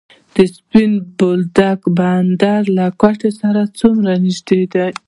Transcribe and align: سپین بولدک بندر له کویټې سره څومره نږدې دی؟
سپین 0.53 0.91
بولدک 1.17 1.81
بندر 1.97 2.61
له 2.77 2.85
کویټې 3.01 3.31
سره 3.41 3.61
څومره 3.79 4.11
نږدې 4.23 4.61
دی؟ 4.73 4.87